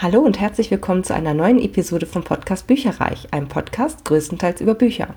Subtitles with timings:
[0.00, 4.74] Hallo und herzlich willkommen zu einer neuen Episode vom Podcast Bücherreich, einem Podcast größtenteils über
[4.74, 5.08] Bücher.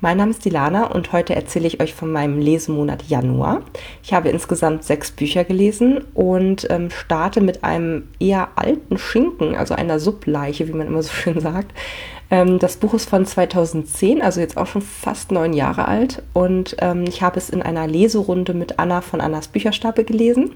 [0.00, 3.62] Mein Name ist Dilana und heute erzähle ich euch von meinem Lesemonat Januar.
[4.04, 9.74] Ich habe insgesamt sechs Bücher gelesen und ähm, starte mit einem eher alten Schinken, also
[9.74, 11.72] einer Subleiche, wie man immer so schön sagt.
[12.30, 16.76] Ähm, das Buch ist von 2010, also jetzt auch schon fast neun Jahre alt und
[16.78, 20.52] ähm, ich habe es in einer Leserunde mit Anna von Annas Bücherstapel gelesen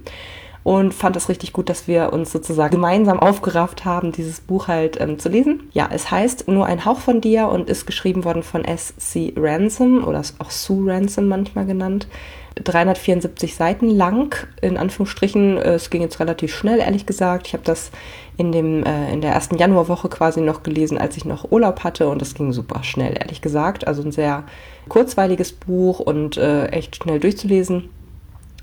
[0.65, 4.99] und fand es richtig gut, dass wir uns sozusagen gemeinsam aufgerafft haben, dieses Buch halt
[4.99, 5.69] ähm, zu lesen.
[5.73, 9.35] Ja, es heißt Nur ein Hauch von dir und ist geschrieben worden von S.C.
[9.37, 12.09] Ransom oder auch Sue Ransom manchmal genannt.
[12.57, 15.59] 374 Seiten lang, in Anführungsstrichen.
[15.59, 17.49] Es ging jetzt relativ schnell, ehrlich gesagt.
[17.49, 17.91] Ich habe das
[18.39, 22.09] in, dem, äh, in der ersten Januarwoche quasi noch gelesen, als ich noch Urlaub hatte
[22.09, 23.87] und das ging super schnell, ehrlich gesagt.
[23.87, 24.45] Also ein sehr
[24.89, 27.91] kurzweiliges Buch und äh, echt schnell durchzulesen.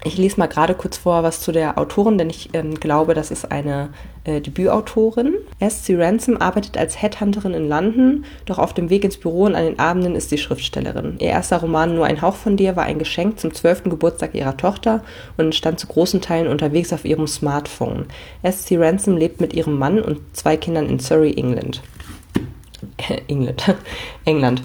[0.03, 3.29] Ich lese mal gerade kurz vor, was zu der Autorin, denn ich ähm, glaube, das
[3.29, 3.89] ist eine
[4.23, 5.35] äh, Debütautorin.
[5.59, 5.95] S.C.
[5.95, 9.77] Ransom arbeitet als Headhunterin in London, doch auf dem Weg ins Büro und an den
[9.77, 11.17] Abenden ist sie Schriftstellerin.
[11.19, 14.57] Ihr erster Roman Nur ein Hauch von dir war ein Geschenk zum zwölften Geburtstag ihrer
[14.57, 15.03] Tochter
[15.37, 18.05] und stand zu großen Teilen unterwegs auf ihrem Smartphone.
[18.41, 18.77] S.C.
[18.77, 21.83] Ransom lebt mit ihrem Mann und zwei Kindern in Surrey, England.
[23.27, 23.75] England.
[24.25, 24.63] England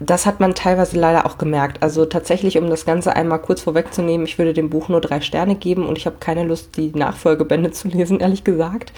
[0.00, 1.82] das hat man teilweise leider auch gemerkt.
[1.82, 5.54] Also tatsächlich, um das Ganze einmal kurz vorwegzunehmen, ich würde dem Buch nur drei Sterne
[5.54, 8.92] geben und ich habe keine Lust, die Nachfolgebände zu lesen, ehrlich gesagt.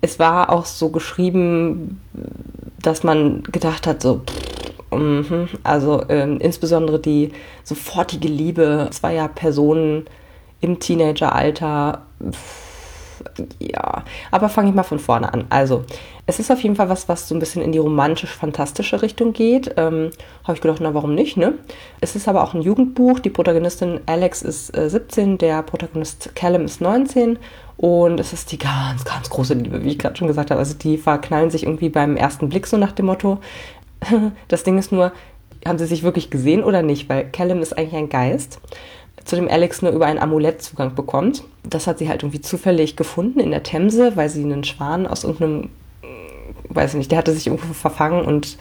[0.00, 2.00] Es war auch so geschrieben,
[2.80, 4.22] dass man gedacht hat, so,
[4.90, 7.30] mm, also ähm, insbesondere die
[7.62, 10.06] sofortige Liebe zweier Personen
[10.60, 12.02] im Teenageralter.
[12.30, 12.71] Pff,
[13.58, 15.44] ja, aber fange ich mal von vorne an.
[15.50, 15.84] Also,
[16.26, 19.74] es ist auf jeden Fall was, was so ein bisschen in die romantisch-fantastische Richtung geht.
[19.76, 20.10] Ähm,
[20.44, 21.54] Habe ich gedacht, na, warum nicht, ne?
[22.00, 23.18] Es ist aber auch ein Jugendbuch.
[23.18, 27.38] Die Protagonistin Alex ist äh, 17, der Protagonist Callum ist 19
[27.76, 30.60] und es ist die ganz, ganz große Liebe, wie ich gerade schon gesagt habe.
[30.60, 33.38] Also, die verknallen sich irgendwie beim ersten Blick so nach dem Motto.
[34.48, 35.12] das Ding ist nur,
[35.66, 37.08] haben sie sich wirklich gesehen oder nicht?
[37.08, 38.60] Weil Callum ist eigentlich ein Geist
[39.24, 41.44] zu dem Alex nur über ein Amulett Zugang bekommt.
[41.62, 45.24] Das hat sie halt irgendwie zufällig gefunden in der Themse, weil sie einen Schwan aus
[45.24, 45.70] irgendeinem,
[46.68, 48.58] weiß ich nicht, der hatte sich irgendwo verfangen und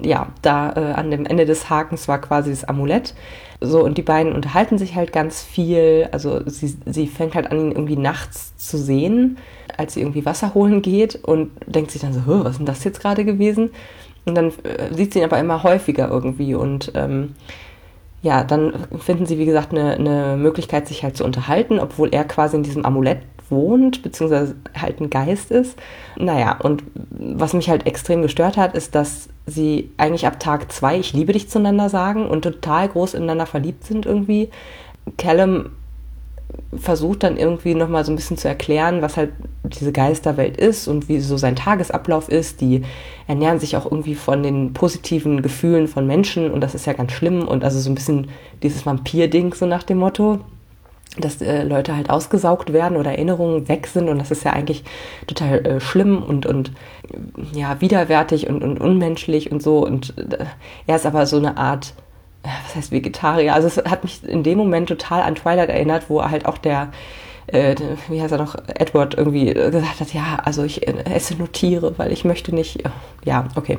[0.00, 3.14] ja, da äh, an dem Ende des Hakens war quasi das Amulett.
[3.60, 6.08] So, und die beiden unterhalten sich halt ganz viel.
[6.12, 9.38] Also sie, sie fängt halt an, ihn irgendwie nachts zu sehen,
[9.76, 12.84] als sie irgendwie Wasser holen geht und denkt sich dann so, was ist denn das
[12.84, 13.70] jetzt gerade gewesen?
[14.24, 17.34] Und dann äh, sieht sie ihn aber immer häufiger irgendwie und ähm,
[18.22, 22.24] ja, dann finden sie, wie gesagt, eine, eine Möglichkeit, sich halt zu unterhalten, obwohl er
[22.24, 23.18] quasi in diesem Amulett
[23.50, 25.78] wohnt, beziehungsweise halt ein Geist ist.
[26.16, 30.98] Naja, und was mich halt extrem gestört hat, ist, dass sie eigentlich ab Tag zwei
[30.98, 34.50] Ich liebe dich zueinander sagen und total groß ineinander verliebt sind irgendwie.
[35.18, 35.70] Callum
[36.76, 39.32] versucht dann irgendwie nochmal so ein bisschen zu erklären, was halt
[39.64, 42.60] diese Geisterwelt ist und wie so sein Tagesablauf ist.
[42.60, 42.82] Die
[43.26, 47.12] ernähren sich auch irgendwie von den positiven Gefühlen von Menschen und das ist ja ganz
[47.12, 48.28] schlimm und also so ein bisschen
[48.62, 50.40] dieses Vampir-Ding so nach dem Motto,
[51.18, 54.82] dass äh, Leute halt ausgesaugt werden oder Erinnerungen weg sind und das ist ja eigentlich
[55.26, 56.72] total äh, schlimm und, und
[57.52, 60.46] ja, widerwärtig und, und unmenschlich und so und äh,
[60.86, 61.94] er ist aber so eine Art
[62.42, 63.54] was heißt Vegetarier?
[63.54, 66.90] Also es hat mich in dem Moment total an Twilight erinnert, wo halt auch der,
[67.46, 67.74] äh,
[68.08, 71.98] wie heißt er noch, Edward irgendwie gesagt hat, ja, also ich äh, esse nur Tiere,
[71.98, 72.82] weil ich möchte nicht,
[73.24, 73.78] ja, okay.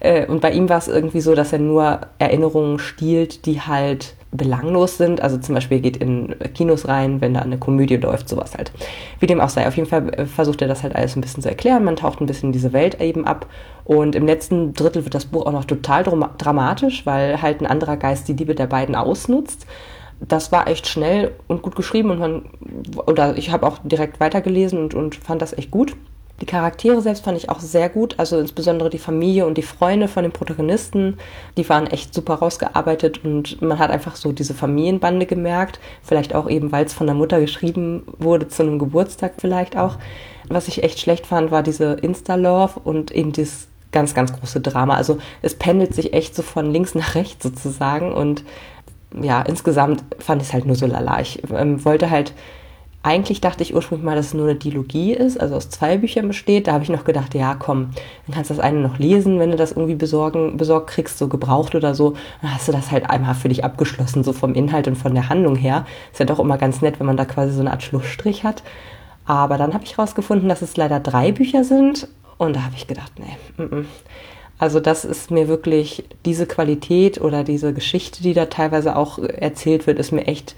[0.00, 4.14] Äh, und bei ihm war es irgendwie so, dass er nur Erinnerungen stiehlt, die halt
[4.36, 5.20] belanglos sind.
[5.20, 8.72] Also zum Beispiel geht in Kinos rein, wenn da eine Komödie läuft, sowas halt.
[9.20, 9.66] Wie dem auch sei.
[9.66, 11.84] Auf jeden Fall äh, versucht er das halt alles ein bisschen zu erklären.
[11.84, 13.46] Man taucht ein bisschen in diese Welt eben ab.
[13.84, 17.96] Und im letzten Drittel wird das Buch auch noch total dramatisch, weil halt ein anderer
[17.96, 19.66] Geist die Liebe der beiden ausnutzt.
[20.20, 22.46] Das war echt schnell und gut geschrieben und man,
[23.06, 25.94] oder ich habe auch direkt weitergelesen und, und fand das echt gut.
[26.40, 30.06] Die Charaktere selbst fand ich auch sehr gut, also insbesondere die Familie und die Freunde
[30.06, 31.16] von den Protagonisten,
[31.56, 36.50] die waren echt super rausgearbeitet und man hat einfach so diese Familienbande gemerkt, vielleicht auch
[36.50, 39.96] eben, weil es von der Mutter geschrieben wurde zu einem Geburtstag vielleicht auch.
[40.48, 44.94] Was ich echt schlecht fand, war diese Insta-Love und eben dieses ganz, ganz große Drama.
[44.94, 48.44] Also es pendelt sich echt so von links nach rechts sozusagen und
[49.18, 51.20] ja, insgesamt fand ich es halt nur so lala.
[51.20, 52.34] Ich ähm, wollte halt
[53.06, 56.26] eigentlich dachte ich ursprünglich mal, dass es nur eine Dilogie ist, also aus zwei Büchern
[56.26, 56.66] besteht.
[56.66, 57.90] Da habe ich noch gedacht, ja, komm,
[58.26, 61.28] dann kannst du das eine noch lesen, wenn du das irgendwie besorgen, besorgt kriegst, so
[61.28, 62.14] gebraucht oder so.
[62.42, 65.28] Dann hast du das halt einmal für dich abgeschlossen, so vom Inhalt und von der
[65.28, 65.86] Handlung her.
[66.10, 68.64] Ist ja doch immer ganz nett, wenn man da quasi so eine Art Schlussstrich hat.
[69.24, 72.08] Aber dann habe ich herausgefunden, dass es leider drei Bücher sind.
[72.38, 73.84] Und da habe ich gedacht, nee, m -m.
[74.58, 79.86] Also das ist mir wirklich diese Qualität oder diese Geschichte, die da teilweise auch erzählt
[79.86, 80.56] wird, ist mir echt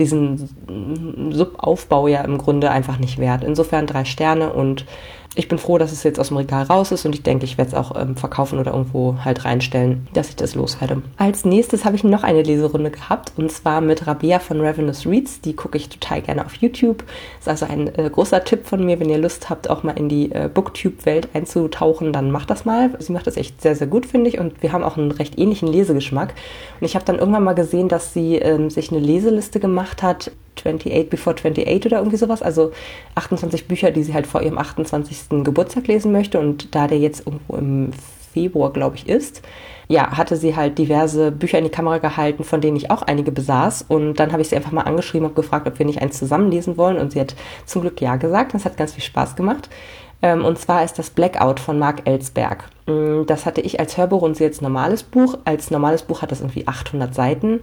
[0.00, 3.44] diesen Subaufbau ja im Grunde einfach nicht wert.
[3.44, 4.86] Insofern drei Sterne und
[5.36, 7.56] ich bin froh, dass es jetzt aus dem Regal raus ist und ich denke, ich
[7.56, 11.02] werde es auch ähm, verkaufen oder irgendwo halt reinstellen, dass ich das loswerde.
[11.18, 15.40] Als nächstes habe ich noch eine Leserunde gehabt und zwar mit Rabea von Ravenous Reads.
[15.40, 17.04] Die gucke ich total gerne auf YouTube.
[17.38, 20.08] Ist also ein äh, großer Tipp von mir, wenn ihr Lust habt, auch mal in
[20.08, 22.90] die äh, Booktube-Welt einzutauchen, dann macht das mal.
[22.98, 25.38] Sie macht das echt sehr, sehr gut, finde ich und wir haben auch einen recht
[25.38, 26.34] ähnlichen Lesegeschmack.
[26.80, 30.32] Und ich habe dann irgendwann mal gesehen, dass sie ähm, sich eine Leseliste gemacht hat
[30.60, 32.42] 28 Before 28 oder irgendwie sowas.
[32.42, 32.72] Also
[33.14, 35.44] 28 Bücher, die sie halt vor ihrem 28.
[35.44, 36.38] Geburtstag lesen möchte.
[36.38, 37.90] Und da der jetzt irgendwo im
[38.32, 39.42] Februar, glaube ich, ist,
[39.88, 43.32] ja, hatte sie halt diverse Bücher in die Kamera gehalten, von denen ich auch einige
[43.32, 43.86] besaß.
[43.88, 46.50] Und dann habe ich sie einfach mal angeschrieben und gefragt, ob wir nicht eins zusammen
[46.50, 46.98] lesen wollen.
[46.98, 47.34] Und sie hat
[47.66, 48.54] zum Glück ja gesagt.
[48.54, 49.68] Das hat ganz viel Spaß gemacht.
[50.22, 52.68] Ähm, und zwar ist das Blackout von Mark Ellsberg.
[52.86, 55.38] Mm, das hatte ich als Hörbuch und sie als normales Buch.
[55.44, 57.60] Als normales Buch hat das irgendwie 800 Seiten.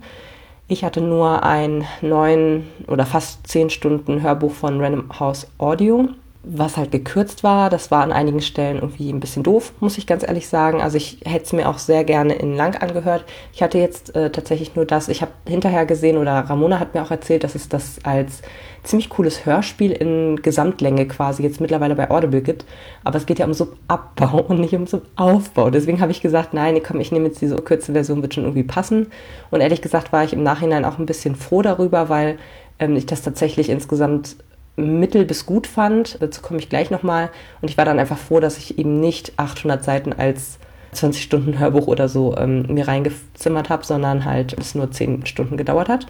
[0.69, 6.09] Ich hatte nur ein neun oder fast zehn Stunden Hörbuch von Random House Audio,
[6.49, 7.69] was halt gekürzt war.
[7.69, 10.81] Das war an einigen Stellen irgendwie ein bisschen doof, muss ich ganz ehrlich sagen.
[10.81, 13.25] Also ich hätte es mir auch sehr gerne in lang angehört.
[13.53, 15.09] Ich hatte jetzt äh, tatsächlich nur das.
[15.09, 18.41] Ich habe hinterher gesehen oder Ramona hat mir auch erzählt, dass es das als
[18.83, 22.65] ziemlich cooles Hörspiel in Gesamtlänge quasi jetzt mittlerweile bei Audible gibt.
[23.03, 25.69] Aber es geht ja um Subabbau und nicht um Subaufbau.
[25.69, 28.63] Deswegen habe ich gesagt, nein, komm, ich nehme jetzt diese kürze Version, wird schon irgendwie
[28.63, 29.07] passen.
[29.51, 32.37] Und ehrlich gesagt war ich im Nachhinein auch ein bisschen froh darüber, weil
[32.79, 34.37] ähm, ich das tatsächlich insgesamt
[34.77, 36.21] mittel bis gut fand.
[36.21, 37.29] Dazu komme ich gleich nochmal.
[37.61, 40.59] Und ich war dann einfach froh, dass ich eben nicht 800 Seiten als
[40.93, 45.57] 20 Stunden Hörbuch oder so ähm, mir reingezimmert habe, sondern halt es nur 10 Stunden
[45.57, 46.07] gedauert hat.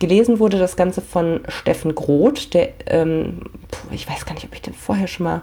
[0.00, 3.40] Gelesen wurde das Ganze von Steffen Groth, der, ähm,
[3.90, 5.42] ich weiß gar nicht, ob ich denn vorher schon mal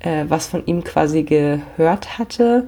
[0.00, 2.66] äh, was von ihm quasi gehört hatte.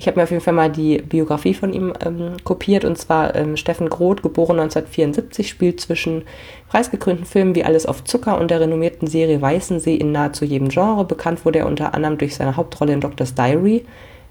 [0.00, 3.34] Ich habe mir auf jeden Fall mal die Biografie von ihm ähm, kopiert und zwar
[3.34, 6.22] ähm, Steffen Groth, geboren 1974, spielt zwischen
[6.68, 11.04] preisgekrönten Filmen wie Alles auf Zucker und der renommierten Serie Weißensee in nahezu jedem Genre.
[11.04, 13.86] Bekannt wurde er unter anderem durch seine Hauptrolle in Doctor's Diary,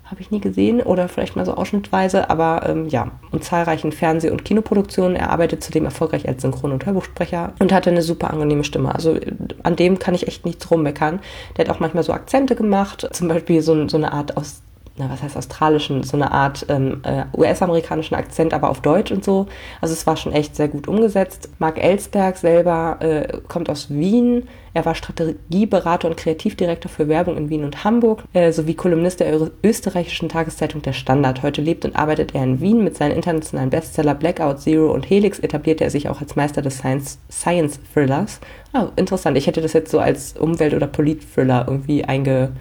[0.06, 4.32] habe ich nie gesehen oder vielleicht mal so ausschnittweise, aber ähm, ja, und zahlreichen Fernseh-
[4.32, 5.18] und Kinoproduktionen.
[5.18, 8.96] Er arbeitet zudem erfolgreich als Synchron- und Hörbuchsprecher und hatte eine super angenehme Stimme.
[8.96, 9.18] Also
[9.64, 11.20] an dem kann ich echt nichts rummeckern.
[11.58, 14.62] Der hat auch manchmal so Akzente gemacht, zum Beispiel so, so eine Art aus
[14.98, 19.24] na, was heißt australischen, so eine Art ähm, äh, US-amerikanischen Akzent, aber auf Deutsch und
[19.24, 19.46] so.
[19.80, 21.50] Also es war schon echt sehr gut umgesetzt.
[21.60, 24.48] Marc Ellsberg selber äh, kommt aus Wien.
[24.74, 29.40] Er war Strategieberater und Kreativdirektor für Werbung in Wien und Hamburg, äh, sowie Kolumnist der
[29.64, 31.44] österreichischen Tageszeitung Der Standard.
[31.44, 32.84] Heute lebt und arbeitet er in Wien.
[32.84, 36.80] Mit seinen internationalen Bestseller Blackout Zero und Helix etablierte er sich auch als Meister des
[36.80, 38.40] Science, Science Thrillers.
[38.74, 39.38] Oh, interessant.
[39.38, 42.52] Ich hätte das jetzt so als Umwelt- oder Polit-Thriller irgendwie einge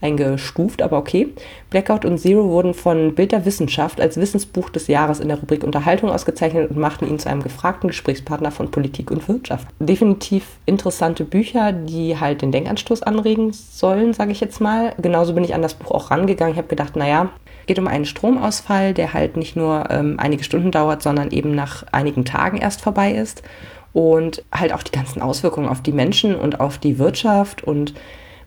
[0.00, 1.28] eingestuft, aber okay.
[1.70, 5.64] Blackout und Zero wurden von Bild der Wissenschaft als Wissensbuch des Jahres in der Rubrik
[5.64, 9.66] Unterhaltung ausgezeichnet und machten ihn zu einem gefragten Gesprächspartner von Politik und Wirtschaft.
[9.80, 14.94] Definitiv interessante Bücher, die halt den Denkanstoß anregen sollen, sage ich jetzt mal.
[14.98, 16.52] Genauso bin ich an das Buch auch rangegangen.
[16.52, 17.30] Ich habe gedacht, naja,
[17.66, 21.84] geht um einen Stromausfall, der halt nicht nur ähm, einige Stunden dauert, sondern eben nach
[21.92, 23.42] einigen Tagen erst vorbei ist.
[23.92, 27.94] Und halt auch die ganzen Auswirkungen auf die Menschen und auf die Wirtschaft und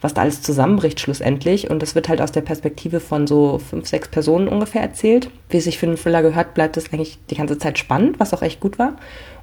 [0.01, 1.69] was da alles zusammenbricht schlussendlich.
[1.69, 5.29] Und das wird halt aus der Perspektive von so fünf, sechs Personen ungefähr erzählt.
[5.49, 8.33] Wie es sich für einen Thriller gehört, bleibt das eigentlich die ganze Zeit spannend, was
[8.33, 8.95] auch echt gut war.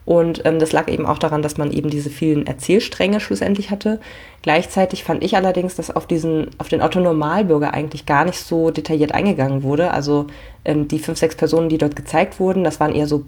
[0.05, 4.01] Und ähm, das lag eben auch daran, dass man eben diese vielen Erzählstränge schlussendlich hatte.
[4.41, 9.13] Gleichzeitig fand ich allerdings, dass auf diesen, auf den Autonormalbürger eigentlich gar nicht so detailliert
[9.13, 9.91] eingegangen wurde.
[9.91, 10.27] Also
[10.65, 13.25] ähm, die fünf, sechs Personen, die dort gezeigt wurden, das waren eher so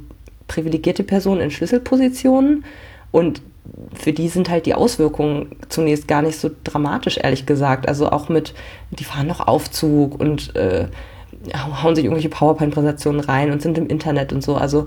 [0.49, 2.65] privilegierte Personen in Schlüsselpositionen.
[3.13, 3.43] Und
[3.95, 7.89] für die sind halt die Auswirkungen zunächst gar nicht so dramatisch, ehrlich gesagt.
[7.89, 8.55] Also auch mit,
[8.91, 10.87] die fahren noch Aufzug und äh,
[11.55, 14.57] hauen sich irgendwelche PowerPoint-Präsentationen rein und sind im Internet und so.
[14.57, 14.87] Also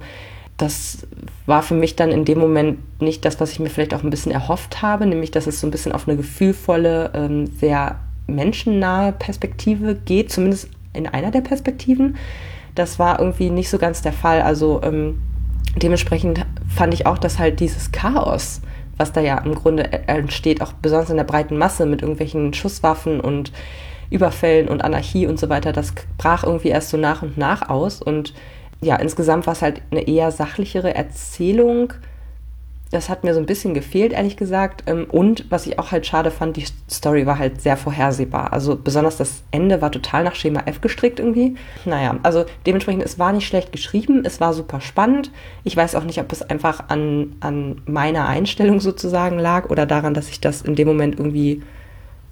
[0.58, 1.08] das
[1.46, 4.10] war für mich dann in dem Moment nicht das, was ich mir vielleicht auch ein
[4.10, 9.12] bisschen erhofft habe, nämlich dass es so ein bisschen auf eine gefühlvolle, ähm, sehr menschennahe
[9.14, 12.18] Perspektive geht, zumindest in einer der Perspektiven.
[12.76, 14.42] Das war irgendwie nicht so ganz der Fall.
[14.42, 15.22] Also ähm,
[15.76, 18.62] dementsprechend fand ich auch, dass halt dieses Chaos,
[18.98, 23.20] was da ja im Grunde entsteht, auch besonders in der breiten Masse mit irgendwelchen Schusswaffen
[23.20, 23.52] und
[24.10, 28.02] Überfällen und Anarchie und so weiter, das brach irgendwie erst so nach und nach aus.
[28.02, 28.34] Und
[28.82, 31.94] ja, insgesamt war es halt eine eher sachlichere Erzählung
[32.94, 34.84] das hat mir so ein bisschen gefehlt, ehrlich gesagt.
[34.88, 38.54] Ähm, und was ich auch halt schade fand, die Story war halt sehr vorhersehbar.
[38.54, 41.56] Also besonders das Ende war total nach Schema F gestrickt irgendwie.
[41.86, 45.32] Naja, also dementsprechend, es war nicht schlecht geschrieben, es war super spannend.
[45.64, 50.14] Ich weiß auch nicht, ob es einfach an, an meiner Einstellung sozusagen lag oder daran,
[50.14, 51.62] dass ich das in dem Moment irgendwie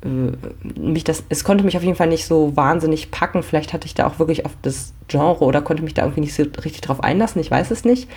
[0.03, 3.43] äh, mich das, es konnte mich auf jeden Fall nicht so wahnsinnig packen.
[3.43, 6.33] Vielleicht hatte ich da auch wirklich auf das Genre oder konnte mich da irgendwie nicht
[6.33, 7.41] so richtig drauf einlassen.
[7.41, 8.09] Ich weiß es nicht.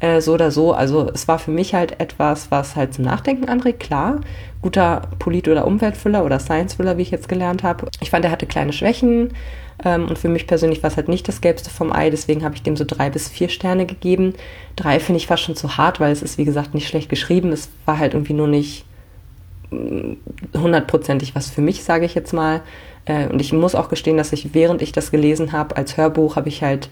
[0.00, 0.72] Äh, so oder so.
[0.72, 3.80] Also es war für mich halt etwas, was halt zum Nachdenken anregt.
[3.80, 4.20] Klar,
[4.62, 7.86] guter Polit- oder Umweltfüller oder Science-Füller, wie ich jetzt gelernt habe.
[8.00, 9.32] Ich fand, er hatte kleine Schwächen.
[9.84, 12.10] Ähm, und für mich persönlich war es halt nicht das Gelbste vom Ei.
[12.10, 14.34] Deswegen habe ich dem so drei bis vier Sterne gegeben.
[14.76, 17.52] Drei finde ich fast schon zu hart, weil es ist, wie gesagt, nicht schlecht geschrieben.
[17.52, 18.84] Es war halt irgendwie nur nicht
[20.54, 22.62] hundertprozentig was für mich, sage ich jetzt mal.
[23.04, 26.36] Äh, und ich muss auch gestehen, dass ich, während ich das gelesen habe, als Hörbuch,
[26.36, 26.88] habe ich halt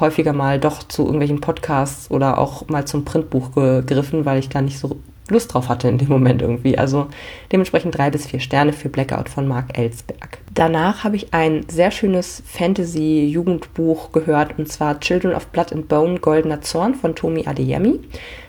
[0.00, 4.60] häufiger mal doch zu irgendwelchen Podcasts oder auch mal zum Printbuch gegriffen, weil ich da
[4.60, 6.78] nicht so Lust drauf hatte in dem Moment irgendwie.
[6.78, 7.08] Also
[7.52, 10.38] dementsprechend drei bis vier Sterne für Blackout von Mark Ellsberg.
[10.58, 16.18] Danach habe ich ein sehr schönes Fantasy-Jugendbuch gehört und zwar Children of Blood and Bone
[16.18, 18.00] Goldener Zorn von Tomi Adeyemi.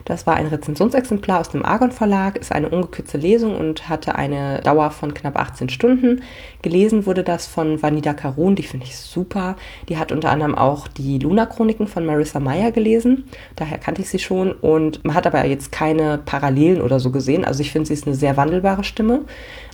[0.05, 4.59] Das war ein Rezensionsexemplar aus dem Argon Verlag, ist eine ungekürzte Lesung und hatte eine
[4.61, 6.23] Dauer von knapp 18 Stunden.
[6.63, 9.55] Gelesen wurde das von Vanida Karun, die finde ich super.
[9.87, 13.25] Die hat unter anderem auch die Luna-Chroniken von Marissa Meyer gelesen,
[13.55, 17.45] daher kannte ich sie schon und man hat aber jetzt keine Parallelen oder so gesehen.
[17.45, 19.25] Also ich finde, sie ist eine sehr wandelbare Stimme.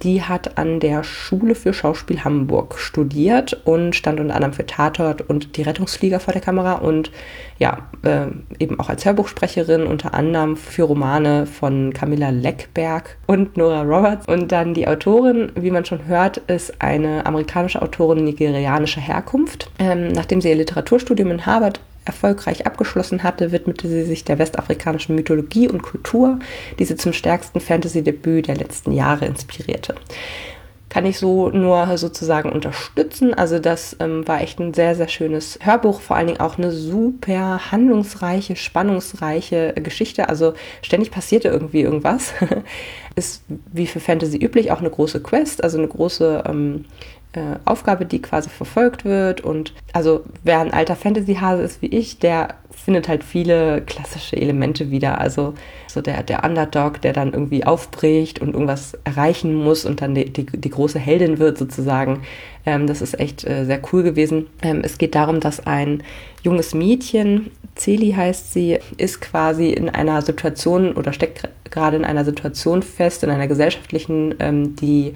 [0.03, 5.21] Die hat an der Schule für Schauspiel Hamburg studiert und stand unter anderem für Tatort
[5.21, 7.11] und die Rettungsflieger vor der Kamera und
[7.57, 8.25] ja, äh,
[8.59, 14.27] eben auch als Hörbuchsprecherin unter anderem für Romane von Camilla Leckberg und Nora Roberts.
[14.27, 19.71] Und dann die Autorin, wie man schon hört, ist eine amerikanische Autorin nigerianischer Herkunft.
[19.79, 25.15] Ähm, nachdem sie ihr Literaturstudium in Harvard erfolgreich abgeschlossen hatte, widmete sie sich der westafrikanischen
[25.15, 26.39] Mythologie und Kultur,
[26.77, 29.95] die sie zum stärksten Fantasy-Debüt der letzten Jahre inspirierte
[30.95, 33.33] kann ich so nur sozusagen unterstützen.
[33.33, 36.71] Also das ähm, war echt ein sehr, sehr schönes Hörbuch, vor allen Dingen auch eine
[36.71, 40.29] super handlungsreiche, spannungsreiche Geschichte.
[40.29, 42.33] Also ständig passierte irgendwie irgendwas.
[43.17, 46.85] Ist wie für Fantasy üblich auch eine große Quest, also eine große ähm,
[47.35, 49.41] äh, Aufgabe, die quasi verfolgt wird.
[49.41, 54.91] Und also wer ein alter Fantasy-Hase ist wie ich, der findet halt viele klassische Elemente
[54.91, 55.19] wieder.
[55.19, 55.53] Also
[55.87, 60.31] so der, der Underdog, der dann irgendwie aufbricht und irgendwas erreichen muss und dann die,
[60.31, 62.21] die, die große Heldin wird sozusagen.
[62.65, 64.47] Ähm, das ist echt äh, sehr cool gewesen.
[64.61, 66.03] Ähm, es geht darum, dass ein
[66.43, 72.23] junges Mädchen, Celi heißt sie, ist quasi in einer Situation oder steckt gerade in einer
[72.23, 75.13] Situation fest, in einer gesellschaftlichen, ähm, die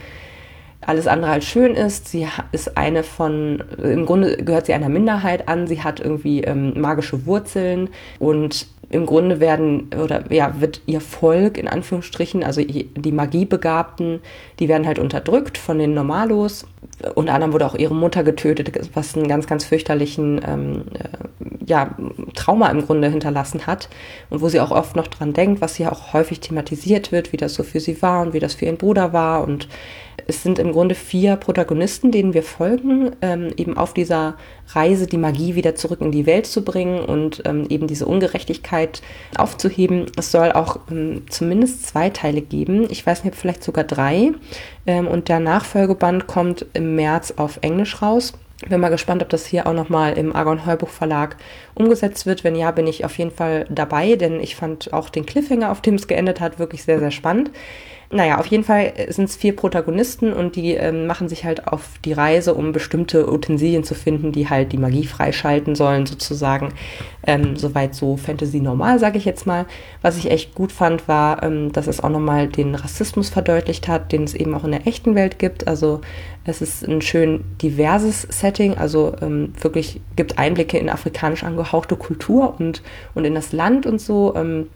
[0.81, 2.07] alles andere als schön ist.
[2.07, 5.67] Sie ist eine von, im Grunde gehört sie einer Minderheit an.
[5.67, 11.57] Sie hat irgendwie ähm, magische Wurzeln und im Grunde werden oder ja wird ihr Volk
[11.57, 14.19] in Anführungsstrichen, also die Magiebegabten,
[14.59, 16.65] die werden halt unterdrückt von den Normalos.
[17.13, 21.95] Unter anderem wurde auch ihre Mutter getötet, was einen ganz ganz fürchterlichen ähm, äh, ja
[22.33, 23.89] Trauma im Grunde hinterlassen hat
[24.31, 27.37] und wo sie auch oft noch dran denkt, was hier auch häufig thematisiert wird, wie
[27.37, 29.67] das so für sie war und wie das für ihren Bruder war und
[30.29, 34.35] es sind im Grunde vier Protagonisten, denen wir folgen, ähm, eben auf dieser
[34.67, 39.01] Reise die Magie wieder zurück in die Welt zu bringen und ähm, eben diese Ungerechtigkeit
[39.37, 40.05] aufzuheben.
[40.17, 42.87] Es soll auch ähm, zumindest zwei Teile geben.
[42.89, 44.31] Ich weiß nicht, vielleicht sogar drei.
[44.85, 48.33] Ähm, und der Nachfolgeband kommt im März auf Englisch raus.
[48.67, 51.37] Bin mal gespannt, ob das hier auch nochmal im Argon Heubuch Verlag
[51.75, 52.43] umgesetzt wird.
[52.43, 55.81] Wenn ja, bin ich auf jeden Fall dabei, denn ich fand auch den Cliffhanger, auf
[55.81, 57.51] dem es geendet hat, wirklich sehr, sehr spannend.
[58.11, 61.99] Naja, auf jeden Fall sind es vier Protagonisten und die ähm, machen sich halt auf
[62.03, 66.73] die Reise, um bestimmte Utensilien zu finden, die halt die Magie freischalten sollen, sozusagen.
[67.27, 69.67] Ähm, soweit so Fantasy normal, sage ich jetzt mal.
[70.01, 74.11] Was ich echt gut fand, war, ähm, dass es auch nochmal den Rassismus verdeutlicht hat,
[74.11, 75.67] den es eben auch in der echten Welt gibt.
[75.67, 76.01] Also
[76.45, 82.55] es ist ein schön diverses Setting, also ähm, wirklich gibt Einblicke in afrikanisch angehauchte Kultur
[82.59, 82.81] und,
[83.13, 84.33] und in das Land und so.
[84.35, 84.67] Ähm,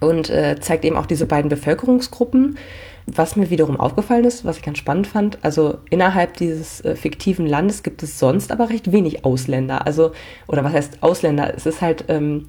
[0.00, 2.58] und äh, zeigt eben auch diese beiden Bevölkerungsgruppen.
[3.06, 7.46] Was mir wiederum aufgefallen ist, was ich ganz spannend fand, also innerhalb dieses äh, fiktiven
[7.46, 9.86] Landes gibt es sonst aber recht wenig Ausländer.
[9.86, 10.12] Also,
[10.46, 11.52] oder was heißt Ausländer?
[11.56, 12.48] Es ist halt, ähm,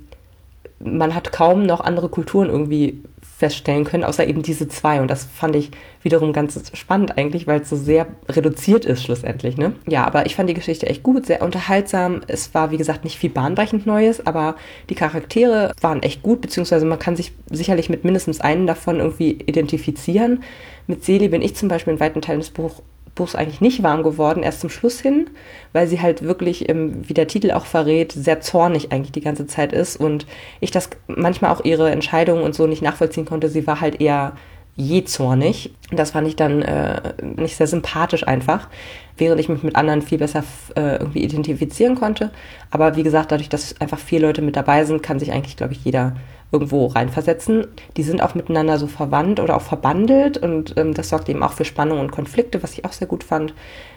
[0.84, 3.04] man hat kaum noch andere Kulturen irgendwie
[3.42, 5.02] feststellen können, außer eben diese zwei.
[5.02, 5.72] Und das fand ich
[6.04, 9.58] wiederum ganz spannend eigentlich, weil es so sehr reduziert ist schlussendlich.
[9.58, 9.74] Ne?
[9.88, 12.22] Ja, aber ich fand die Geschichte echt gut, sehr unterhaltsam.
[12.28, 14.56] Es war, wie gesagt, nicht viel bahnbrechend Neues, aber
[14.92, 19.32] die Charaktere waren echt gut, beziehungsweise man kann sich sicherlich mit mindestens einem davon irgendwie
[19.32, 20.44] identifizieren.
[20.86, 22.84] Mit Seli bin ich zum Beispiel in weiten Teilen des Buch,
[23.16, 25.30] Buchs eigentlich nicht warm geworden, erst zum Schluss hin,
[25.74, 29.74] weil sie halt wirklich, wie der Titel auch verrät, sehr zornig eigentlich die ganze Zeit
[29.74, 30.26] ist und
[30.60, 33.50] ich das manchmal auch ihre Entscheidungen und so nicht nachvollziehen konnte.
[33.50, 34.34] Sie war halt eher
[34.76, 35.74] je zornig.
[35.92, 38.70] Das fand ich dann äh, nicht sehr sympathisch einfach,
[39.18, 40.44] während ich mich mit anderen viel besser
[40.76, 42.32] äh, irgendwie identifizieren konnte.
[42.70, 45.74] Aber wie gesagt, dadurch, dass einfach vier Leute mit dabei sind, kann sich eigentlich, glaube
[45.74, 46.16] ich, jeder
[46.52, 47.68] irgendwo reinversetzen.
[47.96, 51.54] Die sind auch miteinander so verwandt oder auch verbandelt und ähm, das sorgt eben auch
[51.54, 53.54] für Spannung und Konflikte, was ich auch sehr gut fand.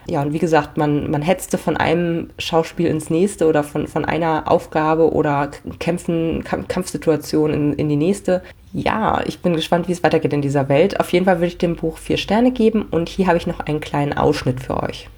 [0.08, 4.04] Ja, und wie gesagt, man, man hetzte von einem Schauspiel ins nächste oder von, von
[4.04, 8.42] einer Aufgabe oder Kämpfen, Kampfsituation in, in die nächste.
[8.73, 11.00] Ja, ich bin gespannt, wie es weitergeht in dieser Welt.
[11.00, 13.61] Auf jeden Fall würde ich dem Buch vier Sterne geben und hier habe ich noch
[13.61, 15.08] einen kleinen Ausschnitt für euch.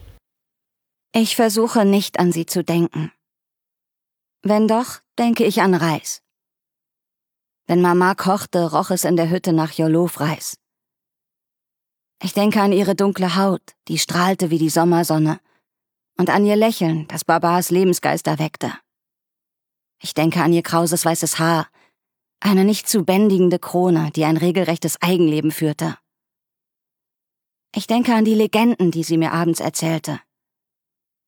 [1.15, 3.13] Ich versuche nicht an sie zu denken.
[4.43, 6.23] Wenn doch, denke ich an Reis.
[7.67, 10.57] Wenn Mama kochte, roch es in der Hütte nach Jolofreis.
[12.23, 15.41] Ich denke an ihre dunkle Haut, die strahlte wie die Sommersonne,
[16.17, 18.73] und an ihr Lächeln, das Babas Lebensgeist erweckte.
[20.01, 21.69] Ich denke an ihr krauses weißes Haar,
[22.41, 25.99] eine nicht zu bändigende Krone, die ein regelrechtes Eigenleben führte.
[27.75, 30.21] Ich denke an die Legenden, die sie mir abends erzählte.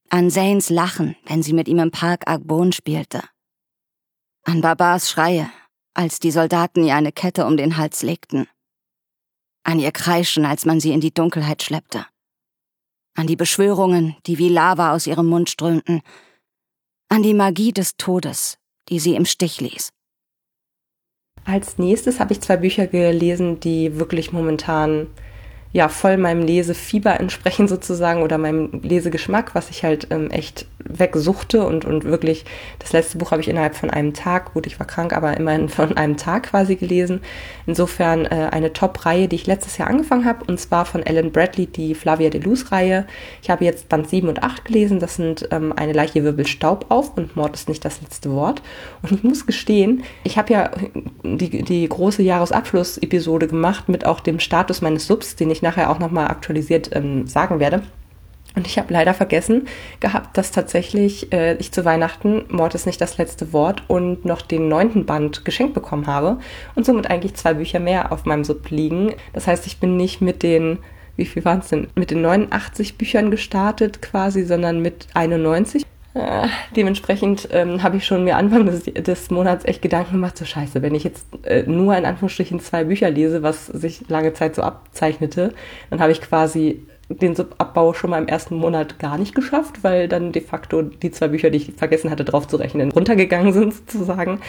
[0.08, 3.22] An Zanes Lachen, wenn sie mit ihm im Park Agbon spielte.
[4.44, 5.50] An Babas Schreie,
[5.98, 8.46] als die Soldaten ihr eine Kette um den Hals legten.
[9.64, 12.06] An ihr Kreischen, als man sie in die Dunkelheit schleppte,
[13.16, 16.02] an die Beschwörungen, die wie Lava aus ihrem Mund strömten,
[17.08, 19.90] an die Magie des Todes, die sie im Stich ließ.
[21.44, 25.08] Als nächstes habe ich zwei Bücher gelesen, die wirklich momentan
[25.72, 31.64] ja voll meinem Lesefieber entsprechen sozusagen oder meinem Lesegeschmack, was ich halt ähm, echt wegsuchte
[31.66, 32.44] und, und wirklich,
[32.78, 35.68] das letzte Buch habe ich innerhalb von einem Tag, gut, ich war krank, aber immerhin
[35.68, 37.20] von einem Tag quasi gelesen.
[37.66, 41.66] Insofern äh, eine Top-Reihe, die ich letztes Jahr angefangen habe, und zwar von Ellen Bradley,
[41.66, 43.06] die Flavia de Luz-Reihe.
[43.42, 46.86] Ich habe jetzt Band 7 und 8 gelesen, das sind ähm, eine Leiche wirbelt Staub
[46.88, 48.62] auf und Mord ist nicht das letzte Wort.
[49.02, 50.70] Und ich muss gestehen, ich habe ja
[51.22, 55.98] die, die große Jahresabschluss-Episode gemacht mit auch dem Status meines Subs, den ich nachher auch
[55.98, 57.82] nochmal aktualisiert ähm, sagen werde.
[58.54, 59.68] Und ich habe leider vergessen
[60.00, 64.42] gehabt, dass tatsächlich äh, ich zu Weihnachten Mord ist nicht das letzte Wort und noch
[64.42, 66.38] den neunten Band geschenkt bekommen habe
[66.74, 69.14] und somit eigentlich zwei Bücher mehr auf meinem Sub liegen.
[69.32, 70.78] Das heißt, ich bin nicht mit den,
[71.16, 75.84] wie viel waren es denn, mit den 89 Büchern gestartet quasi, sondern mit 91.
[76.18, 80.44] Äh, dementsprechend ähm, habe ich schon mir Anfang des, des, Monats echt Gedanken gemacht, so
[80.44, 84.56] scheiße, wenn ich jetzt äh, nur in Anführungsstrichen zwei Bücher lese, was sich lange Zeit
[84.56, 85.54] so abzeichnete,
[85.90, 90.08] dann habe ich quasi den Subabbau schon mal im ersten Monat gar nicht geschafft, weil
[90.08, 94.40] dann de facto die zwei Bücher, die ich vergessen hatte draufzurechnen, runtergegangen sind sozusagen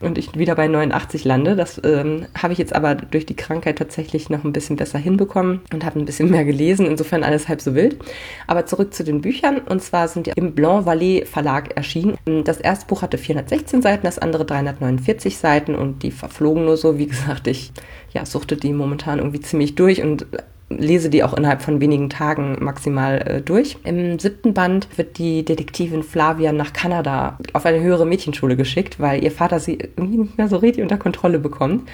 [0.00, 1.54] und ich wieder bei 89 lande.
[1.54, 5.60] Das ähm, habe ich jetzt aber durch die Krankheit tatsächlich noch ein bisschen besser hinbekommen
[5.72, 6.86] und habe ein bisschen mehr gelesen.
[6.86, 7.98] Insofern alles halb so wild.
[8.46, 12.16] Aber zurück zu den Büchern und zwar sind die im Blanc Vallée Verlag erschienen.
[12.44, 16.98] Das erste Buch hatte 416 Seiten, das andere 349 Seiten und die verflogen nur so.
[16.98, 17.72] Wie gesagt, ich
[18.12, 20.26] ja, suchte die momentan irgendwie ziemlich durch und
[20.70, 23.78] lese die auch innerhalb von wenigen Tagen maximal äh, durch.
[23.84, 29.22] Im siebten Band wird die Detektivin Flavia nach Kanada auf eine höhere Mädchenschule geschickt, weil
[29.24, 31.88] ihr Vater sie irgendwie nicht mehr so richtig unter Kontrolle bekommt.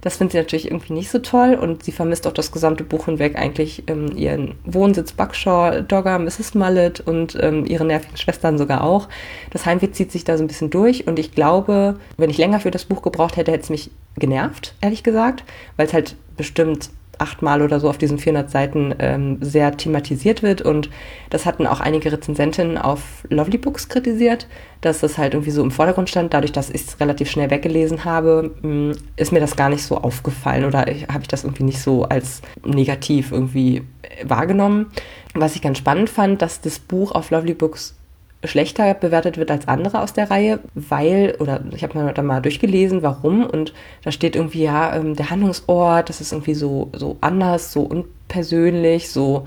[0.00, 3.04] Das findet sie natürlich irgendwie nicht so toll und sie vermisst auch das gesamte Buch
[3.04, 6.54] hinweg eigentlich ähm, ihren Wohnsitz Buckshaw, Dogger, Mrs.
[6.54, 9.08] Mullet und ähm, ihre nervigen Schwestern sogar auch.
[9.50, 12.60] Das Heimweh zieht sich da so ein bisschen durch und ich glaube, wenn ich länger
[12.60, 15.44] für das Buch gebraucht hätte, hätte es mich genervt, ehrlich gesagt,
[15.76, 16.90] weil es halt bestimmt
[17.20, 20.62] achtmal oder so auf diesen 400 Seiten ähm, sehr thematisiert wird.
[20.62, 20.90] Und
[21.30, 24.46] das hatten auch einige Rezensentinnen auf Lovely Books kritisiert,
[24.80, 26.32] dass das halt irgendwie so im Vordergrund stand.
[26.34, 29.82] Dadurch, dass ich es relativ schnell weggelesen habe, mh, mm, ist mir das gar nicht
[29.82, 33.82] so aufgefallen oder habe ich das irgendwie nicht so als negativ irgendwie
[34.24, 34.86] wahrgenommen.
[35.34, 37.99] Was ich ganz spannend fand, dass das Buch auf Lovely Books
[38.44, 42.40] schlechter bewertet wird als andere aus der Reihe, weil, oder ich habe mir da mal
[42.40, 47.18] durchgelesen, warum, und da steht irgendwie, ja, ähm, der Handlungsort, das ist irgendwie so, so
[47.20, 49.44] anders, so unpersönlich, so,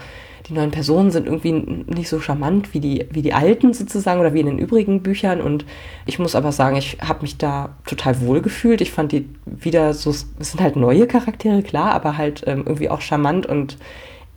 [0.48, 4.34] die neuen Personen sind irgendwie nicht so charmant wie die, wie die alten sozusagen oder
[4.34, 5.42] wie in den übrigen Büchern.
[5.42, 5.66] Und
[6.06, 8.82] ich muss aber sagen, ich habe mich da total wohl gefühlt.
[8.82, 12.90] Ich fand die wieder so, es sind halt neue Charaktere, klar, aber halt ähm, irgendwie
[12.90, 13.78] auch charmant und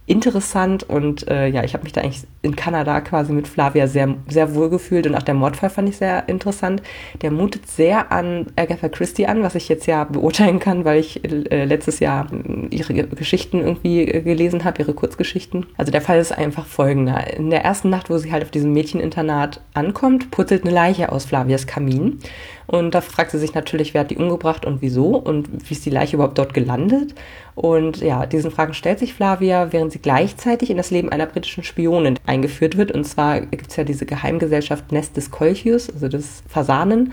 [0.06, 4.14] interessant und äh, ja, ich habe mich da eigentlich in Kanada quasi mit Flavia sehr,
[4.28, 6.80] sehr wohl gefühlt und auch der Mordfall fand ich sehr interessant.
[7.22, 11.24] Der mutet sehr an Agatha Christie an, was ich jetzt ja beurteilen kann, weil ich
[11.24, 15.66] äh, letztes Jahr äh, ihre Geschichten irgendwie äh, gelesen habe, ihre Kurzgeschichten.
[15.76, 17.36] Also der Fall ist einfach folgender.
[17.36, 21.24] In der ersten Nacht, wo sie halt auf diesem Mädcheninternat ankommt, purzelt eine Leiche aus
[21.24, 22.20] Flavias Kamin
[22.66, 25.86] und da fragt sie sich natürlich, wer hat die umgebracht und wieso und wie ist
[25.86, 27.14] die Leiche überhaupt dort gelandet.
[27.54, 31.62] Und ja, diesen Fragen stellt sich Flavia, während sie gleichzeitig in das Leben einer britischen
[31.62, 32.90] Spionin eingeführt wird.
[32.90, 37.12] Und zwar gibt es ja diese Geheimgesellschaft Nest des Kolchius, also des Fasanen.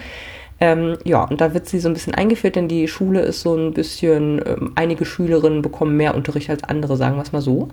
[0.59, 3.55] Ähm, ja, und da wird sie so ein bisschen eingeführt, denn die Schule ist so
[3.55, 7.69] ein bisschen, ähm, einige Schülerinnen bekommen mehr Unterricht als andere, sagen wir es mal so.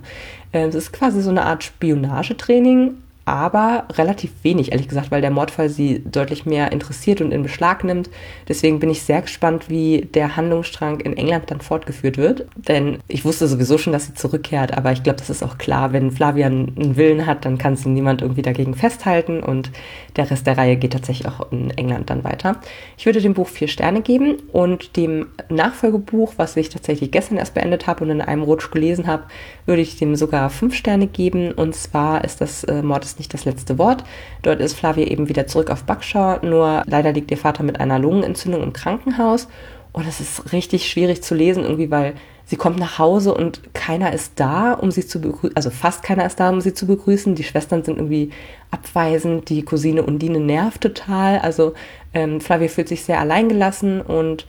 [0.51, 5.31] Ähm, es ist quasi so eine Art Spionagetraining, aber relativ wenig, ehrlich gesagt, weil der
[5.31, 8.09] Mordfall sie deutlich mehr interessiert und in Beschlag nimmt.
[8.47, 12.47] Deswegen bin ich sehr gespannt, wie der Handlungsstrang in England dann fortgeführt wird.
[12.55, 15.93] Denn ich wusste sowieso schon, dass sie zurückkehrt, aber ich glaube, das ist auch klar,
[15.93, 19.71] wenn Flavia einen Willen hat, dann kann sie niemand irgendwie dagegen festhalten und
[20.15, 22.57] der Rest der Reihe geht tatsächlich auch in England dann weiter.
[22.97, 27.53] Ich würde dem Buch vier Sterne geben und dem Nachfolgebuch, was ich tatsächlich gestern erst
[27.53, 29.23] beendet habe und in einem Rutsch gelesen habe,
[29.65, 31.51] würde ich dem sogar fünf Sterne geben.
[31.51, 34.03] Und zwar ist das äh, Mord ist nicht das letzte Wort.
[34.41, 37.99] Dort ist Flavia eben wieder zurück auf Buckshire, nur leider liegt ihr Vater mit einer
[37.99, 39.47] Lungenentzündung im Krankenhaus.
[39.93, 42.13] Und es ist richtig schwierig zu lesen, irgendwie, weil
[42.45, 46.25] sie kommt nach Hause und keiner ist da, um sie zu begrüßen, also fast keiner
[46.25, 47.35] ist da, um sie zu begrüßen.
[47.35, 48.31] Die Schwestern sind irgendwie
[48.71, 51.39] abweisend, die Cousine Undine nervt total.
[51.39, 51.73] Also
[52.13, 54.47] ähm, Flavia fühlt sich sehr alleingelassen und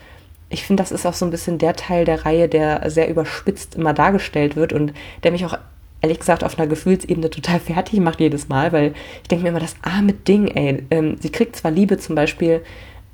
[0.49, 3.75] ich finde, das ist auch so ein bisschen der Teil der Reihe, der sehr überspitzt
[3.75, 4.93] immer dargestellt wird und
[5.25, 5.57] der mich auch
[6.03, 9.61] ehrlich gesagt auf einer Gefühlsebene total fertig macht jedes Mal, weil ich denke mir immer,
[9.61, 10.85] das arme Ding, ey.
[10.91, 12.63] Ähm, sie kriegt zwar Liebe zum Beispiel,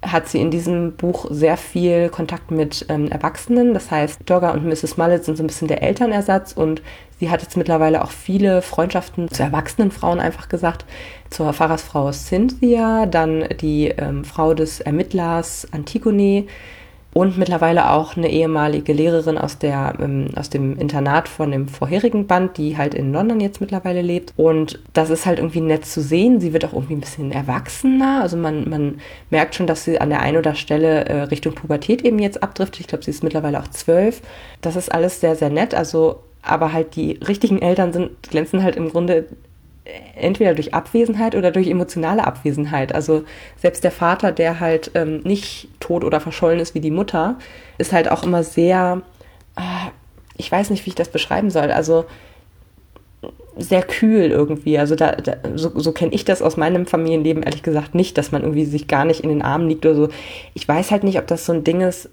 [0.02, 3.74] hat sie in diesem Buch sehr viel Kontakt mit ähm, Erwachsenen.
[3.74, 4.96] Das heißt, Dogger und Mrs.
[4.96, 6.82] Mullet sind so ein bisschen der Elternersatz und
[7.18, 10.84] sie hat jetzt mittlerweile auch viele Freundschaften zu erwachsenen Frauen einfach gesagt.
[11.30, 16.46] Zur Pfarrersfrau Cynthia, dann die ähm, Frau des Ermittlers Antigone,
[17.14, 22.26] und mittlerweile auch eine ehemalige Lehrerin aus, der, ähm, aus dem Internat von dem vorherigen
[22.26, 24.34] Band, die halt in London jetzt mittlerweile lebt.
[24.36, 26.40] Und das ist halt irgendwie nett zu sehen.
[26.40, 28.20] Sie wird auch irgendwie ein bisschen erwachsener.
[28.22, 32.02] Also man, man merkt schon, dass sie an der einen oder Stelle äh, Richtung Pubertät
[32.02, 32.80] eben jetzt abdriftet.
[32.80, 34.20] Ich glaube, sie ist mittlerweile auch zwölf.
[34.60, 35.74] Das ist alles sehr, sehr nett.
[35.74, 39.26] Also aber halt die richtigen Eltern sind, glänzen halt im Grunde
[40.16, 42.94] entweder durch Abwesenheit oder durch emotionale Abwesenheit.
[42.94, 43.24] Also
[43.56, 47.36] selbst der Vater, der halt ähm, nicht tot oder verschollen ist wie die Mutter,
[47.78, 49.00] ist halt auch immer sehr,
[49.56, 49.90] äh,
[50.36, 51.72] ich weiß nicht, wie ich das beschreiben soll.
[51.72, 52.04] Also
[53.56, 54.78] sehr kühl irgendwie.
[54.78, 58.30] Also da, da so, so kenne ich das aus meinem Familienleben ehrlich gesagt nicht, dass
[58.30, 60.08] man irgendwie sich gar nicht in den Armen liegt oder so.
[60.54, 62.10] Ich weiß halt nicht, ob das so ein Ding ist,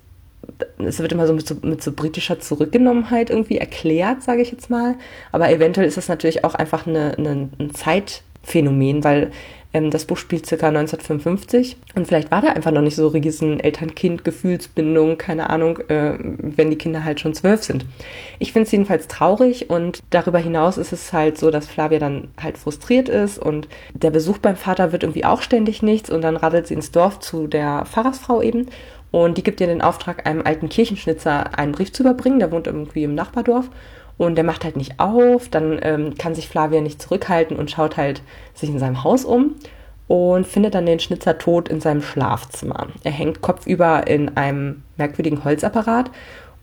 [0.78, 4.70] es wird immer so mit, so mit so britischer Zurückgenommenheit irgendwie erklärt, sage ich jetzt
[4.70, 4.96] mal.
[5.32, 9.32] Aber eventuell ist das natürlich auch einfach eine, eine, ein Zeitphänomen, weil
[9.76, 13.60] ähm, das Buch spielt circa 1955 und vielleicht war da einfach noch nicht so riesen
[13.60, 17.86] Eltern-Kind-Gefühlsbindung, keine Ahnung, äh, wenn die Kinder halt schon zwölf sind.
[18.40, 22.30] Ich finde es jedenfalls traurig und darüber hinaus ist es halt so, dass Flavia dann
[22.42, 26.38] halt frustriert ist und der Besuch beim Vater wird irgendwie auch ständig nichts und dann
[26.38, 28.68] radelt sie ins Dorf zu der Pfarrersfrau eben
[29.12, 32.40] und die gibt ihr den Auftrag, einem alten Kirchenschnitzer einen Brief zu überbringen.
[32.40, 33.70] Der wohnt irgendwie im Nachbardorf.
[34.18, 35.50] Und der macht halt nicht auf.
[35.50, 38.22] Dann ähm, kann sich Flavia nicht zurückhalten und schaut halt
[38.54, 39.56] sich in seinem Haus um
[40.08, 42.88] und findet dann den Schnitzer tot in seinem Schlafzimmer.
[43.04, 46.12] Er hängt kopfüber in einem merkwürdigen Holzapparat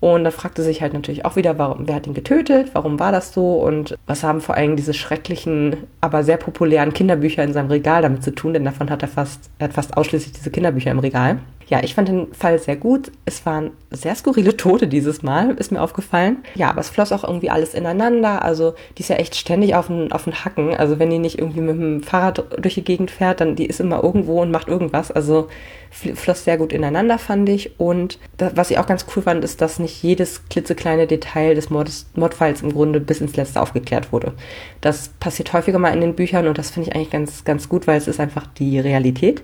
[0.00, 3.12] und dann fragte sich halt natürlich auch wieder, warum, wer hat ihn getötet, warum war
[3.12, 7.70] das so und was haben vor allem diese schrecklichen, aber sehr populären Kinderbücher in seinem
[7.70, 10.90] Regal damit zu tun, denn davon hat er fast, er hat fast ausschließlich diese Kinderbücher
[10.90, 11.38] im Regal.
[11.72, 13.11] Ja, ich fand den Fall sehr gut.
[13.24, 16.44] Es waren sehr skurrile Tote dieses Mal, ist mir aufgefallen.
[16.54, 18.44] Ja, aber es floss auch irgendwie alles ineinander.
[18.44, 20.74] Also die ist ja echt ständig auf den, auf den Hacken.
[20.76, 23.80] Also wenn die nicht irgendwie mit dem Fahrrad durch die Gegend fährt, dann die ist
[23.80, 25.11] immer irgendwo und macht irgendwas.
[25.11, 25.48] Also
[25.90, 27.80] floss sehr gut ineinander, fand ich.
[27.80, 31.70] Und das, was ich auch ganz cool fand, ist, dass nicht jedes klitzekleine Detail des
[31.70, 34.35] Mordes, Mordfalls im Grunde bis ins Letzte aufgeklärt wurde.
[34.82, 37.87] Das passiert häufiger mal in den Büchern und das finde ich eigentlich ganz, ganz gut,
[37.87, 39.42] weil es ist einfach die Realität.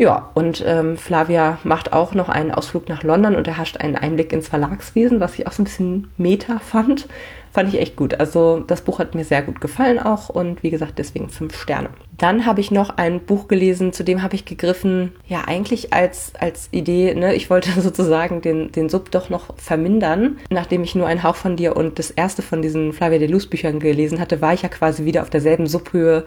[0.00, 4.32] Ja, und ähm, Flavia macht auch noch einen Ausflug nach London und erhascht einen Einblick
[4.32, 7.08] ins Verlagswesen, was ich auch so ein bisschen meta fand.
[7.52, 8.20] Fand ich echt gut.
[8.20, 11.88] Also das Buch hat mir sehr gut gefallen auch und wie gesagt, deswegen fünf Sterne.
[12.16, 16.32] Dann habe ich noch ein Buch gelesen, zu dem habe ich gegriffen, ja eigentlich als,
[16.38, 20.38] als Idee, ne, ich wollte sozusagen den, den Sub doch noch vermindern.
[20.48, 23.46] Nachdem ich nur einen Hauch von dir und das erste von diesen Flavia de Luz
[23.46, 26.24] Büchern gelesen hatte, war ich ja quasi wieder auf derselben Subhöhe,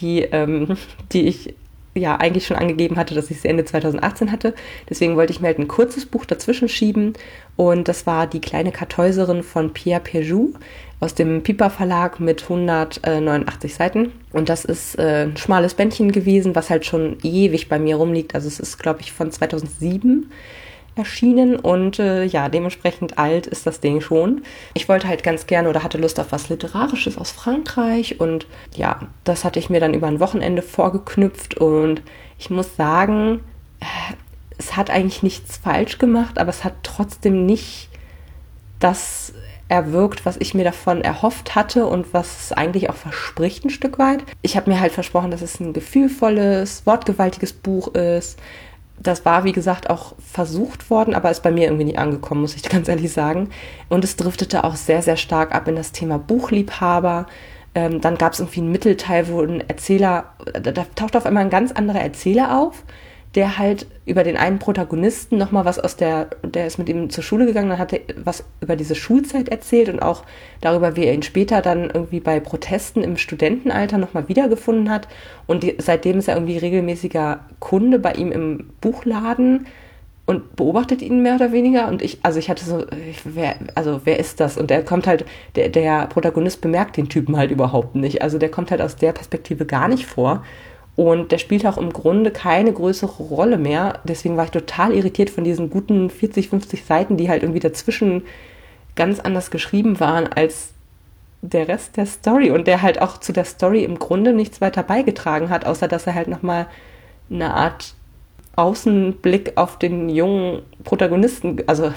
[0.00, 0.76] die, ähm,
[1.12, 1.54] die ich
[1.94, 4.54] ja eigentlich schon angegeben hatte, dass ich es Ende 2018 hatte.
[4.88, 7.14] Deswegen wollte ich mir halt ein kurzes Buch dazwischen schieben.
[7.56, 10.54] Und das war Die kleine Kartäuserin von Pierre Pejou
[11.00, 14.12] aus dem Piper Verlag mit 189 Seiten.
[14.32, 18.34] Und das ist äh, ein schmales Bändchen gewesen, was halt schon ewig bei mir rumliegt.
[18.34, 20.30] Also es ist, glaube ich, von 2007
[20.94, 24.42] erschienen und äh, ja, dementsprechend alt ist das Ding schon.
[24.74, 29.00] Ich wollte halt ganz gerne oder hatte Lust auf was Literarisches aus Frankreich und ja,
[29.24, 32.02] das hatte ich mir dann über ein Wochenende vorgeknüpft und
[32.38, 33.40] ich muss sagen,
[33.80, 33.84] äh,
[34.58, 37.88] es hat eigentlich nichts falsch gemacht, aber es hat trotzdem nicht
[38.78, 39.32] das
[39.72, 43.98] erwirkt, was ich mir davon erhofft hatte und was es eigentlich auch verspricht ein Stück
[43.98, 44.22] weit.
[44.42, 48.38] Ich habe mir halt versprochen, dass es ein gefühlvolles, wortgewaltiges Buch ist,
[49.02, 52.54] das war, wie gesagt, auch versucht worden, aber ist bei mir irgendwie nicht angekommen, muss
[52.54, 53.50] ich ganz ehrlich sagen.
[53.88, 57.26] Und es driftete auch sehr, sehr stark ab in das Thema Buchliebhaber.
[57.74, 61.44] Ähm, dann gab es irgendwie einen Mittelteil, wo ein Erzähler, da, da taucht auf einmal
[61.44, 62.84] ein ganz anderer Erzähler auf,
[63.34, 67.24] der halt über den einen Protagonisten nochmal was aus der, der ist mit ihm zur
[67.24, 70.24] Schule gegangen, dann hat er was über diese Schulzeit erzählt und auch
[70.60, 75.08] darüber, wie er ihn später dann irgendwie bei Protesten im Studentenalter nochmal wiedergefunden hat.
[75.46, 79.66] Und die, seitdem ist er irgendwie regelmäßiger Kunde bei ihm im Buchladen
[80.26, 81.88] und beobachtet ihn mehr oder weniger.
[81.88, 84.58] Und ich, also ich hatte so, ich, wer, also wer ist das?
[84.58, 85.24] Und der kommt halt,
[85.56, 88.20] der, der Protagonist bemerkt den Typen halt überhaupt nicht.
[88.20, 90.44] Also der kommt halt aus der Perspektive gar nicht vor.
[90.94, 94.00] Und der spielt auch im Grunde keine größere Rolle mehr.
[94.04, 98.24] Deswegen war ich total irritiert von diesen guten 40, 50 Seiten, die halt irgendwie dazwischen
[98.94, 100.72] ganz anders geschrieben waren als
[101.40, 104.82] der Rest der Story und der halt auch zu der Story im Grunde nichts weiter
[104.82, 106.66] beigetragen hat, außer dass er halt nochmal
[107.30, 107.94] eine Art
[108.54, 111.92] Außenblick auf den jungen Protagonisten, also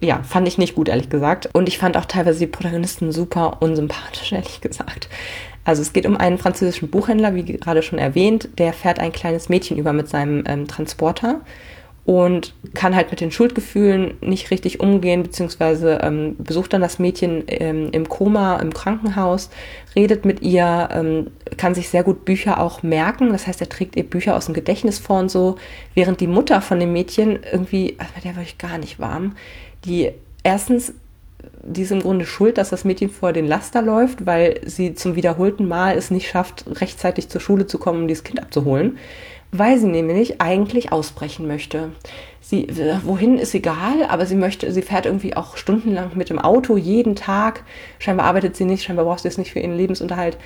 [0.00, 1.50] ja, fand ich nicht gut, ehrlich gesagt.
[1.52, 5.08] Und ich fand auch teilweise die Protagonisten super unsympathisch, ehrlich gesagt.
[5.64, 9.48] Also es geht um einen französischen Buchhändler, wie gerade schon erwähnt, der fährt ein kleines
[9.48, 11.40] Mädchen über mit seinem ähm, Transporter
[12.04, 17.44] und kann halt mit den Schuldgefühlen nicht richtig umgehen, beziehungsweise ähm, besucht dann das Mädchen
[17.46, 19.50] ähm, im Koma im Krankenhaus,
[19.94, 23.30] redet mit ihr, ähm, kann sich sehr gut Bücher auch merken.
[23.30, 25.56] Das heißt, er trägt ihr Bücher aus dem Gedächtnis vor und so,
[25.94, 29.36] während die Mutter von dem Mädchen irgendwie, also bei der war ich gar nicht warm,
[29.84, 30.10] die
[30.42, 30.94] erstens
[31.62, 35.16] die ist im Grunde schuld, dass das Mädchen vor den Laster läuft, weil sie zum
[35.16, 38.98] wiederholten Mal es nicht schafft, rechtzeitig zur Schule zu kommen, um dieses Kind abzuholen.
[39.52, 41.90] Weil sie nämlich eigentlich ausbrechen möchte.
[42.40, 42.68] Sie,
[43.04, 47.16] wohin ist egal, aber sie möchte, sie fährt irgendwie auch stundenlang mit dem Auto jeden
[47.16, 47.64] Tag.
[47.98, 50.36] Scheinbar arbeitet sie nicht, scheinbar braucht sie es nicht für ihren Lebensunterhalt.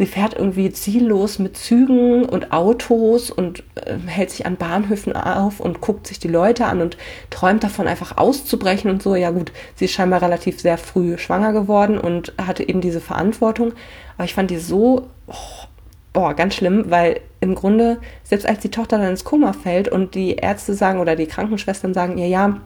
[0.00, 5.60] Sie fährt irgendwie ziellos mit Zügen und Autos und äh, hält sich an Bahnhöfen auf
[5.60, 6.96] und guckt sich die Leute an und
[7.28, 9.14] träumt davon, einfach auszubrechen und so.
[9.14, 13.74] Ja gut, sie ist scheinbar relativ sehr früh schwanger geworden und hatte eben diese Verantwortung.
[14.16, 15.66] Aber ich fand die so, oh,
[16.14, 20.14] boah, ganz schlimm, weil im Grunde, selbst als die Tochter dann ins Koma fällt und
[20.14, 22.56] die Ärzte sagen oder die Krankenschwestern sagen ihr, ja,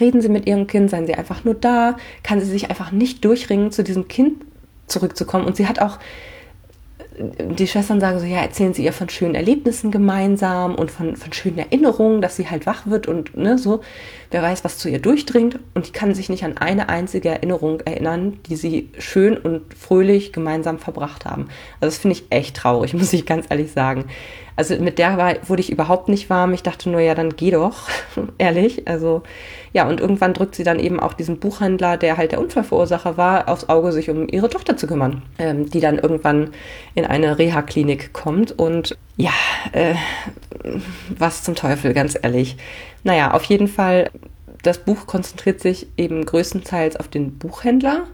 [0.00, 3.26] reden Sie mit Ihrem Kind, seien Sie einfach nur da, kann sie sich einfach nicht
[3.26, 4.40] durchringen, zu diesem Kind
[4.86, 5.44] zurückzukommen.
[5.44, 5.98] Und sie hat auch
[7.38, 11.32] die Schwestern sagen so, ja, erzählen sie ihr von schönen Erlebnissen gemeinsam und von, von
[11.32, 13.80] schönen Erinnerungen, dass sie halt wach wird und ne, so,
[14.30, 15.58] wer weiß, was zu ihr durchdringt.
[15.74, 20.32] Und die kann sich nicht an eine einzige Erinnerung erinnern, die sie schön und fröhlich
[20.32, 21.48] gemeinsam verbracht haben.
[21.80, 24.06] Also das finde ich echt traurig, muss ich ganz ehrlich sagen.
[24.56, 26.52] Also mit der war, wurde ich überhaupt nicht warm.
[26.52, 27.88] Ich dachte nur, ja, dann geh doch,
[28.38, 28.86] ehrlich.
[28.88, 29.22] Also
[29.72, 33.48] ja, und irgendwann drückt sie dann eben auch diesen Buchhändler, der halt der Unfallverursacher war,
[33.48, 36.50] aufs Auge, sich um ihre Tochter zu kümmern, ähm, die dann irgendwann
[36.94, 38.52] in eine Reha-Klinik kommt.
[38.52, 39.32] Und ja,
[39.72, 39.94] äh,
[41.18, 42.56] was zum Teufel, ganz ehrlich.
[43.02, 44.10] Naja, auf jeden Fall,
[44.62, 48.04] das Buch konzentriert sich eben größtenteils auf den Buchhändler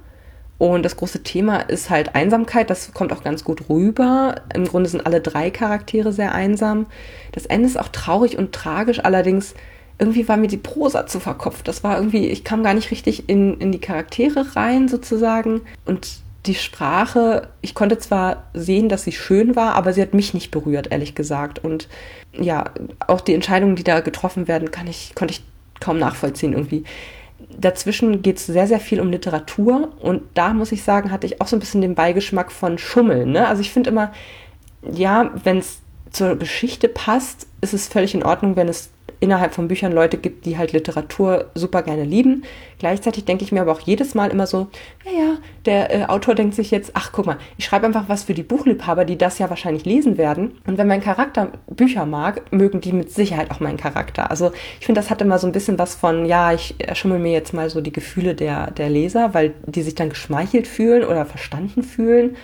[0.59, 2.69] und das große Thema ist halt Einsamkeit.
[2.69, 4.43] Das kommt auch ganz gut rüber.
[4.53, 6.87] Im Grunde sind alle drei Charaktere sehr einsam.
[7.31, 8.99] Das Ende ist auch traurig und tragisch.
[9.05, 9.55] Allerdings
[9.99, 11.69] irgendwie war mir die Prosa zu verkopft.
[11.69, 15.63] Das war irgendwie, ich kam gar nicht richtig in, in die Charaktere rein sozusagen.
[15.85, 16.09] Und
[16.47, 20.51] die Sprache, ich konnte zwar sehen, dass sie schön war, aber sie hat mich nicht
[20.51, 21.65] berührt, ehrlich gesagt.
[21.65, 21.89] Und
[22.33, 22.65] ja,
[23.07, 25.43] auch die Entscheidungen, die da getroffen werden, kann ich, konnte ich
[25.81, 26.85] kaum nachvollziehen irgendwie
[27.57, 31.41] dazwischen geht es sehr, sehr viel um Literatur und da muss ich sagen, hatte ich
[31.41, 33.33] auch so ein bisschen den Beigeschmack von Schummeln.
[33.33, 33.47] Ne?
[33.47, 34.13] Also ich finde immer,
[34.83, 35.79] ja, wenn es
[36.11, 40.47] zur Geschichte passt, ist es völlig in Ordnung, wenn es innerhalb von Büchern Leute gibt,
[40.47, 42.45] die halt Literatur super gerne lieben.
[42.79, 44.69] Gleichzeitig denke ich mir aber auch jedes Mal immer so,
[45.05, 48.35] naja, der äh, Autor denkt sich jetzt, ach guck mal, ich schreibe einfach was für
[48.35, 50.59] die Buchliebhaber, die das ja wahrscheinlich lesen werden.
[50.67, 54.31] Und wenn mein Charakter Bücher mag, mögen die mit Sicherheit auch meinen Charakter.
[54.31, 57.33] Also ich finde, das hat immer so ein bisschen was von, ja, ich erschummel mir
[57.33, 61.27] jetzt mal so die Gefühle der, der Leser, weil die sich dann geschmeichelt fühlen oder
[61.27, 62.37] verstanden fühlen.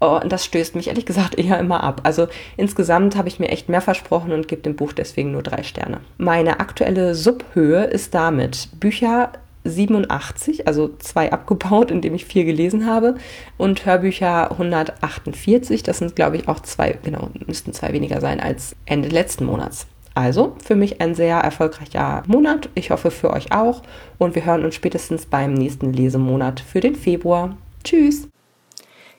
[0.00, 2.00] Oh, und das stößt mich ehrlich gesagt eher immer ab.
[2.04, 5.62] Also insgesamt habe ich mir echt mehr versprochen und gebe dem Buch deswegen nur drei
[5.62, 6.00] Sterne.
[6.18, 9.32] Meine aktuelle Subhöhe ist damit Bücher
[9.64, 13.16] 87, also zwei abgebaut, indem ich vier gelesen habe,
[13.56, 15.82] und Hörbücher 148.
[15.82, 19.86] Das sind, glaube ich, auch zwei, genau, müssten zwei weniger sein als Ende letzten Monats.
[20.14, 22.70] Also für mich ein sehr erfolgreicher Monat.
[22.74, 23.82] Ich hoffe für euch auch.
[24.16, 27.56] Und wir hören uns spätestens beim nächsten Lesemonat für den Februar.
[27.84, 28.26] Tschüss!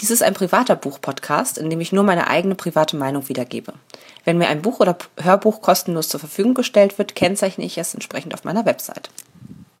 [0.00, 3.72] Dies ist ein privater Buchpodcast, in dem ich nur meine eigene private Meinung wiedergebe.
[4.24, 8.34] Wenn mir ein Buch oder Hörbuch kostenlos zur Verfügung gestellt wird, kennzeichne ich es entsprechend
[8.34, 9.10] auf meiner Website.